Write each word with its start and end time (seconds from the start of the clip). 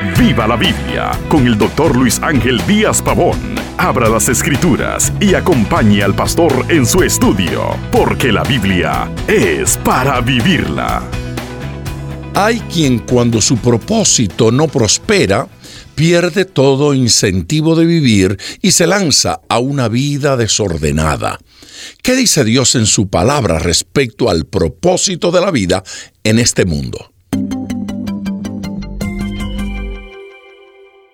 Viva 0.00 0.46
la 0.46 0.54
Biblia 0.54 1.10
con 1.28 1.44
el 1.44 1.58
doctor 1.58 1.96
Luis 1.96 2.20
Ángel 2.22 2.64
Díaz 2.68 3.02
Pavón. 3.02 3.36
Abra 3.78 4.08
las 4.08 4.28
escrituras 4.28 5.12
y 5.20 5.34
acompañe 5.34 6.04
al 6.04 6.14
pastor 6.14 6.66
en 6.68 6.86
su 6.86 7.02
estudio, 7.02 7.76
porque 7.90 8.30
la 8.30 8.44
Biblia 8.44 9.12
es 9.26 9.76
para 9.78 10.20
vivirla. 10.20 11.02
Hay 12.32 12.60
quien 12.72 13.00
cuando 13.00 13.40
su 13.40 13.56
propósito 13.56 14.52
no 14.52 14.68
prospera, 14.68 15.48
pierde 15.96 16.44
todo 16.44 16.94
incentivo 16.94 17.74
de 17.74 17.84
vivir 17.84 18.38
y 18.62 18.70
se 18.70 18.86
lanza 18.86 19.40
a 19.48 19.58
una 19.58 19.88
vida 19.88 20.36
desordenada. 20.36 21.40
¿Qué 22.02 22.14
dice 22.14 22.44
Dios 22.44 22.76
en 22.76 22.86
su 22.86 23.08
palabra 23.08 23.58
respecto 23.58 24.30
al 24.30 24.46
propósito 24.46 25.32
de 25.32 25.40
la 25.40 25.50
vida 25.50 25.82
en 26.22 26.38
este 26.38 26.64
mundo? 26.64 27.17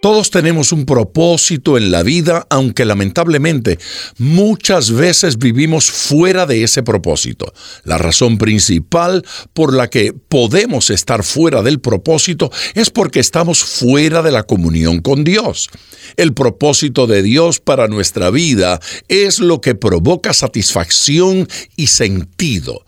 Todos 0.04 0.30
tenemos 0.30 0.70
un 0.70 0.84
propósito 0.84 1.78
en 1.78 1.90
la 1.90 2.02
vida, 2.02 2.46
aunque 2.50 2.84
lamentablemente 2.84 3.78
muchas 4.18 4.90
veces 4.90 5.38
vivimos 5.38 5.90
fuera 5.90 6.44
de 6.44 6.62
ese 6.62 6.82
propósito. 6.82 7.54
La 7.84 7.96
razón 7.96 8.36
principal 8.36 9.24
por 9.54 9.72
la 9.72 9.88
que 9.88 10.12
podemos 10.12 10.90
estar 10.90 11.24
fuera 11.24 11.62
del 11.62 11.80
propósito 11.80 12.50
es 12.74 12.90
porque 12.90 13.18
estamos 13.18 13.64
fuera 13.64 14.20
de 14.20 14.30
la 14.30 14.42
comunión 14.42 15.00
con 15.00 15.24
Dios. 15.24 15.70
El 16.18 16.34
propósito 16.34 17.06
de 17.06 17.22
Dios 17.22 17.60
para 17.60 17.88
nuestra 17.88 18.28
vida 18.28 18.80
es 19.08 19.38
lo 19.38 19.62
que 19.62 19.74
provoca 19.74 20.34
satisfacción 20.34 21.48
y 21.76 21.86
sentido. 21.86 22.84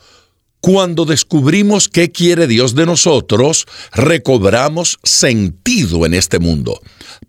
Cuando 0.61 1.05
descubrimos 1.05 1.89
qué 1.89 2.11
quiere 2.11 2.49
Dios 2.49 2.75
de 2.75 2.87
nosotros, 2.87 3.67
recobramos 3.93 4.99
sentido 5.05 6.05
en 6.05 6.13
este 6.13 6.41
mundo. 6.41 6.81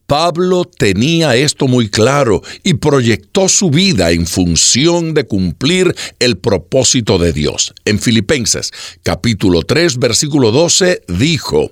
Pablo 0.06 0.64
tenía 0.66 1.36
esto 1.36 1.68
muy 1.68 1.90
claro 1.90 2.42
y 2.64 2.76
proyectó 2.76 3.50
su 3.50 3.70
vida 3.70 4.12
en 4.12 4.26
función 4.26 5.14
de 5.14 5.26
cumplir 5.26 5.96
el 6.20 6.38
propósito 6.38 7.18
de 7.18 7.34
Dios. 7.34 7.74
En 7.86 8.00
Filipenses 8.00 8.72
capítulo 9.04 9.64
3 9.64 9.98
versículo 9.98 10.52
12 10.52 11.04
dijo, 11.08 11.72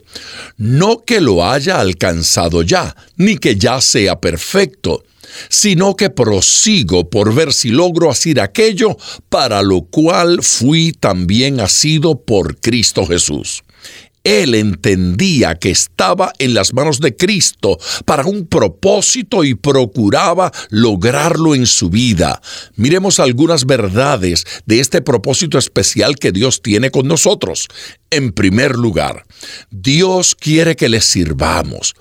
No 0.57 1.03
que 1.05 1.21
lo 1.21 1.45
haya 1.45 1.79
alcanzado 1.79 2.61
ya, 2.61 2.95
ni 3.15 3.37
que 3.37 3.55
ya 3.55 3.81
sea 3.81 4.19
perfecto 4.19 5.03
sino 5.49 5.95
que 5.95 6.09
prosigo 6.09 7.09
por 7.09 7.33
ver 7.33 7.53
si 7.53 7.69
logro 7.69 8.09
hacer 8.09 8.39
aquello 8.39 8.97
para 9.29 9.61
lo 9.61 9.81
cual 9.81 10.41
fui 10.41 10.93
también 10.93 11.59
asido 11.59 12.21
por 12.23 12.57
Cristo 12.59 13.05
Jesús. 13.05 13.63
Él 14.25 14.55
entendía 14.55 15.55
que 15.55 15.69
estaba 15.69 16.33
en 16.39 16.55
las 16.55 16.73
manos 16.73 16.99
de 16.99 17.15
Cristo 17.15 17.77
para 18.05 18.25
un 18.25 18.47
propósito 18.47 19.43
y 19.43 19.53
procuraba 19.53 20.51
lograrlo 20.71 21.53
en 21.53 21.67
su 21.67 21.89
vida. 21.91 22.41
Miremos 22.75 23.19
algunas 23.19 23.65
verdades 23.65 24.45
de 24.65 24.79
este 24.79 25.01
propósito 25.01 25.59
especial 25.59 26.15
que 26.15 26.31
Dios 26.31 26.63
tiene 26.63 26.89
con 26.89 27.07
nosotros. 27.07 27.67
En 28.09 28.33
primer 28.33 28.75
lugar, 28.75 29.25
Dios 29.69 30.33
quiere 30.33 30.75
que 30.75 30.89
le 30.89 31.01
sirvamos. 31.01 31.93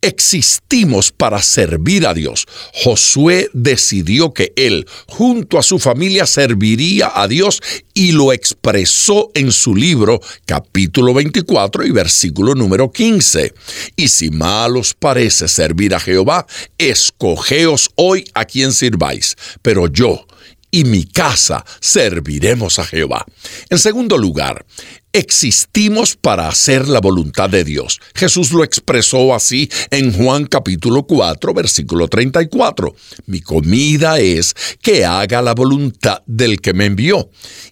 Existimos 0.00 1.12
para 1.12 1.42
servir 1.42 2.06
a 2.06 2.14
Dios. 2.14 2.46
Josué 2.72 3.48
decidió 3.52 4.32
que 4.32 4.52
él, 4.56 4.86
junto 5.06 5.58
a 5.58 5.62
su 5.62 5.78
familia, 5.78 6.26
serviría 6.26 7.12
a 7.14 7.28
Dios 7.28 7.60
y 7.94 8.12
lo 8.12 8.32
expresó 8.32 9.30
en 9.34 9.52
su 9.52 9.74
libro 9.74 10.20
capítulo 10.44 11.14
24 11.14 11.86
y 11.86 11.90
versículo 11.90 12.54
número 12.54 12.90
15. 12.90 13.54
Y 13.96 14.08
si 14.08 14.30
mal 14.30 14.76
os 14.76 14.94
parece 14.94 15.48
servir 15.48 15.94
a 15.94 16.00
Jehová, 16.00 16.46
escogeos 16.78 17.90
hoy 17.96 18.24
a 18.34 18.44
quien 18.44 18.72
sirváis. 18.72 19.36
Pero 19.62 19.88
yo 19.88 20.26
y 20.70 20.84
mi 20.84 21.04
casa 21.04 21.64
serviremos 21.80 22.78
a 22.78 22.84
Jehová. 22.84 23.24
En 23.70 23.78
segundo 23.78 24.18
lugar, 24.18 24.64
existimos 25.12 26.16
para 26.16 26.48
hacer 26.48 26.88
la 26.88 27.00
voluntad 27.00 27.48
de 27.48 27.64
Dios. 27.64 28.00
Jesús 28.14 28.52
lo 28.52 28.62
expresó 28.64 29.34
así 29.34 29.70
en 29.90 30.12
Juan 30.12 30.44
capítulo 30.44 31.06
4, 31.06 31.54
versículo 31.54 32.08
34. 32.08 32.94
Mi 33.26 33.40
comida 33.40 34.18
es 34.18 34.54
que 34.82 35.04
haga 35.04 35.40
la 35.40 35.54
voluntad 35.54 36.22
del 36.26 36.60
que 36.60 36.74
me 36.74 36.86
envió 36.86 37.30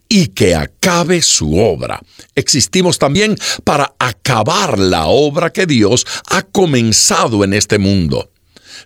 y 0.09 0.29
que 0.29 0.55
acabe 0.55 1.21
su 1.21 1.59
obra. 1.59 2.01
Existimos 2.35 2.99
también 2.99 3.37
para 3.65 3.95
acabar 3.99 4.79
la 4.79 5.07
obra 5.07 5.51
que 5.51 5.67
Dios 5.67 6.07
ha 6.31 6.43
comenzado 6.43 7.45
en 7.45 7.53
este 7.53 7.79
mundo 7.79 8.31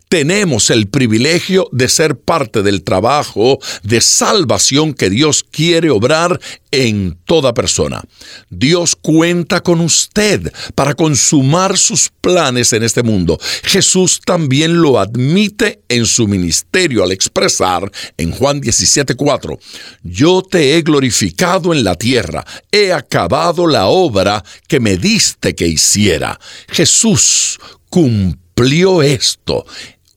tenemos 0.08 0.70
el 0.70 0.88
privilegio 0.88 1.68
de 1.72 1.88
ser 1.88 2.18
parte 2.18 2.62
del 2.62 2.82
trabajo 2.82 3.58
de 3.82 4.00
salvación 4.00 4.94
que 4.94 5.10
Dios 5.10 5.44
quiere 5.44 5.90
obrar 5.90 6.40
en 6.70 7.18
toda 7.24 7.54
persona. 7.54 8.02
Dios 8.50 8.96
cuenta 8.96 9.62
con 9.62 9.80
usted 9.80 10.52
para 10.74 10.94
consumar 10.94 11.78
sus 11.78 12.10
planes 12.20 12.72
en 12.72 12.82
este 12.82 13.02
mundo. 13.02 13.38
Jesús 13.62 14.20
también 14.24 14.80
lo 14.80 14.98
admite 14.98 15.80
en 15.88 16.06
su 16.06 16.26
ministerio 16.26 17.02
al 17.02 17.12
expresar 17.12 17.90
en 18.16 18.32
Juan 18.32 18.60
17:4, 18.60 19.58
Yo 20.02 20.42
te 20.42 20.76
he 20.76 20.82
glorificado 20.82 21.72
en 21.72 21.84
la 21.84 21.94
tierra, 21.94 22.44
he 22.70 22.92
acabado 22.92 23.66
la 23.66 23.86
obra 23.86 24.44
que 24.66 24.80
me 24.80 24.96
diste 24.96 25.54
que 25.54 25.66
hiciera. 25.66 26.38
Jesús 26.68 27.58
cumplió 27.88 29.02
esto 29.02 29.64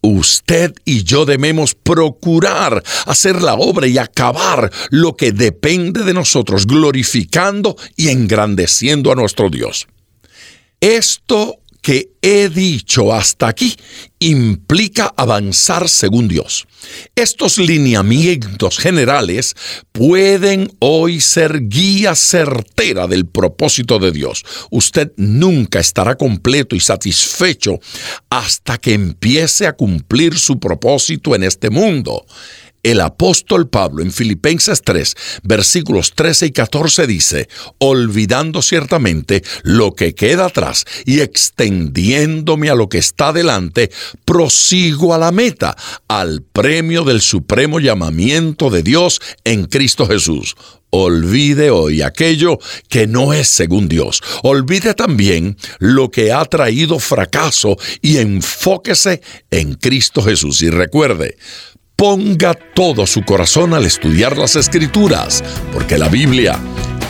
Usted 0.01 0.73
y 0.83 1.03
yo 1.03 1.25
debemos 1.25 1.75
procurar 1.75 2.83
hacer 3.05 3.41
la 3.41 3.53
obra 3.53 3.87
y 3.87 3.97
acabar 3.97 4.71
lo 4.89 5.15
que 5.15 5.31
depende 5.31 6.03
de 6.03 6.13
nosotros, 6.13 6.65
glorificando 6.65 7.75
y 7.95 8.09
engrandeciendo 8.09 9.11
a 9.11 9.15
nuestro 9.15 9.49
Dios. 9.49 9.87
Esto 10.79 11.59
que 11.81 12.11
he 12.21 12.49
dicho 12.49 13.11
hasta 13.11 13.47
aquí 13.47 13.75
implica 14.19 15.13
avanzar 15.17 15.89
según 15.89 16.27
Dios. 16.27 16.67
Estos 17.15 17.57
lineamientos 17.57 18.77
generales 18.77 19.55
pueden 19.91 20.71
hoy 20.79 21.19
ser 21.19 21.67
guía 21.67 22.15
certera 22.15 23.07
del 23.07 23.25
propósito 23.25 23.97
de 23.97 24.11
Dios. 24.11 24.45
Usted 24.69 25.11
nunca 25.17 25.79
estará 25.79 26.15
completo 26.15 26.75
y 26.75 26.79
satisfecho 26.79 27.79
hasta 28.29 28.77
que 28.77 28.93
empiece 28.93 29.65
a 29.65 29.73
cumplir 29.73 30.37
su 30.37 30.59
propósito 30.59 31.35
en 31.35 31.43
este 31.43 31.69
mundo. 31.71 32.25
El 32.83 33.01
apóstol 33.01 33.69
Pablo 33.69 34.01
en 34.01 34.11
Filipenses 34.11 34.81
3, 34.83 35.15
versículos 35.43 36.13
13 36.15 36.47
y 36.47 36.51
14 36.51 37.05
dice, 37.05 37.47
olvidando 37.77 38.61
ciertamente 38.63 39.43
lo 39.61 39.93
que 39.93 40.15
queda 40.15 40.45
atrás 40.45 40.85
y 41.05 41.19
extendiéndome 41.19 42.71
a 42.71 42.75
lo 42.75 42.89
que 42.89 42.97
está 42.97 43.33
delante, 43.33 43.91
prosigo 44.25 45.13
a 45.13 45.19
la 45.19 45.31
meta, 45.31 45.77
al 46.07 46.41
premio 46.41 47.03
del 47.03 47.21
supremo 47.21 47.79
llamamiento 47.79 48.71
de 48.71 48.81
Dios 48.81 49.21
en 49.43 49.65
Cristo 49.65 50.07
Jesús. 50.07 50.55
Olvide 50.93 51.69
hoy 51.69 52.01
aquello 52.01 52.59
que 52.89 53.07
no 53.07 53.31
es 53.31 53.47
según 53.47 53.87
Dios. 53.87 54.21
Olvide 54.43 54.93
también 54.93 55.55
lo 55.79 56.11
que 56.11 56.33
ha 56.33 56.43
traído 56.43 56.99
fracaso 56.99 57.77
y 58.01 58.17
enfóquese 58.17 59.21
en 59.51 59.75
Cristo 59.75 60.21
Jesús. 60.21 60.61
Y 60.61 60.69
recuerde, 60.69 61.37
ponga 62.01 62.53
todo 62.55 63.05
su 63.05 63.21
corazón 63.21 63.75
al 63.75 63.85
estudiar 63.85 64.35
las 64.35 64.55
escrituras, 64.55 65.43
porque 65.71 65.99
la 65.99 66.09
Biblia 66.09 66.57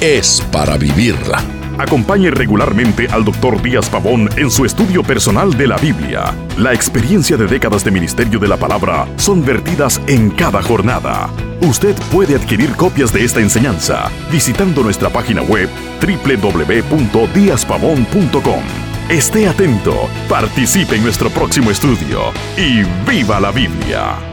es 0.01 0.45
para 0.51 0.75
vivirla. 0.75 1.41
Acompañe 1.77 2.29
regularmente 2.29 3.07
al 3.09 3.23
Dr. 3.23 3.61
Díaz 3.61 3.87
Pavón 3.87 4.29
en 4.35 4.51
su 4.51 4.65
estudio 4.65 5.01
personal 5.01 5.57
de 5.57 5.67
la 5.67 5.77
Biblia. 5.77 6.35
La 6.57 6.73
experiencia 6.73 7.37
de 7.37 7.47
décadas 7.47 7.85
de 7.85 7.91
ministerio 7.91 8.37
de 8.37 8.49
la 8.49 8.57
palabra 8.57 9.07
son 9.15 9.45
vertidas 9.45 10.01
en 10.07 10.29
cada 10.29 10.61
jornada. 10.61 11.29
Usted 11.61 11.95
puede 12.11 12.35
adquirir 12.35 12.75
copias 12.75 13.13
de 13.13 13.23
esta 13.23 13.39
enseñanza 13.39 14.11
visitando 14.29 14.83
nuestra 14.83 15.09
página 15.09 15.41
web 15.41 15.69
www.diazpavón.com. 16.01 18.61
Esté 19.07 19.47
atento, 19.47 20.09
participe 20.27 20.97
en 20.97 21.03
nuestro 21.03 21.29
próximo 21.29 21.71
estudio 21.71 22.33
y 22.57 22.83
viva 23.09 23.39
la 23.39 23.53
Biblia. 23.53 24.30